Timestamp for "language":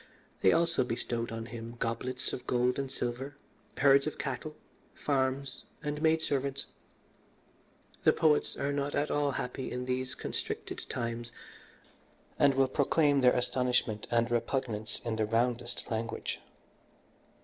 15.91-16.41